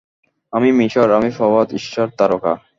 [0.53, 2.53] আমিই মিশর, আমি প্রভাত-ঊষার তারকা।